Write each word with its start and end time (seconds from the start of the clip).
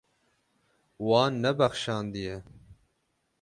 Wan 1.07 1.33
nebexşandiye. 1.41 2.35